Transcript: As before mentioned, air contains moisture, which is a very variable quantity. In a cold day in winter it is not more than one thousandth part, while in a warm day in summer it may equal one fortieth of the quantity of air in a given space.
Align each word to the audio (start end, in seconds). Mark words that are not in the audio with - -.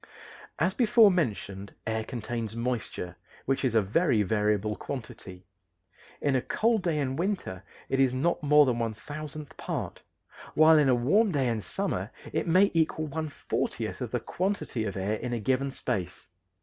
As 0.57 0.73
before 0.73 1.11
mentioned, 1.11 1.75
air 1.85 2.03
contains 2.03 2.55
moisture, 2.55 3.17
which 3.45 3.63
is 3.63 3.75
a 3.75 3.83
very 3.83 4.23
variable 4.23 4.75
quantity. 4.75 5.45
In 6.21 6.35
a 6.35 6.41
cold 6.41 6.81
day 6.81 6.97
in 6.97 7.17
winter 7.17 7.61
it 7.87 7.99
is 7.99 8.11
not 8.11 8.41
more 8.41 8.65
than 8.65 8.79
one 8.79 8.95
thousandth 8.95 9.55
part, 9.57 10.01
while 10.55 10.79
in 10.79 10.89
a 10.89 10.95
warm 10.95 11.31
day 11.31 11.47
in 11.49 11.61
summer 11.61 12.09
it 12.33 12.47
may 12.47 12.71
equal 12.73 13.05
one 13.05 13.29
fortieth 13.29 14.01
of 14.01 14.09
the 14.09 14.19
quantity 14.19 14.85
of 14.85 14.97
air 14.97 15.17
in 15.17 15.33
a 15.33 15.39
given 15.39 15.69
space. 15.69 16.25